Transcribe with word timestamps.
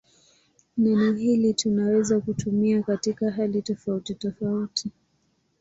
Neno 0.77 1.13
hili 1.13 1.53
tunaweza 1.53 2.19
kutumia 2.19 2.83
katika 2.83 3.31
hali 3.31 3.61
tofautitofauti. 3.61 4.91